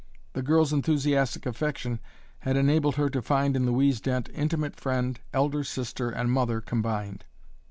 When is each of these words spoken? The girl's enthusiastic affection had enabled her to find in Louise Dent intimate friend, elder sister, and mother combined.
The 0.33 0.41
girl's 0.41 0.73
enthusiastic 0.73 1.45
affection 1.45 1.99
had 2.39 2.57
enabled 2.57 2.95
her 2.95 3.07
to 3.11 3.21
find 3.21 3.55
in 3.55 3.67
Louise 3.67 4.01
Dent 4.01 4.29
intimate 4.33 4.75
friend, 4.79 5.19
elder 5.31 5.63
sister, 5.63 6.09
and 6.09 6.31
mother 6.31 6.59
combined. 6.59 7.23